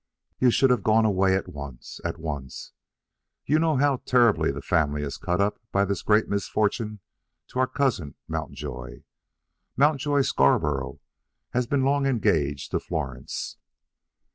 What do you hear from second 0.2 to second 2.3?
"You should have gone away at once at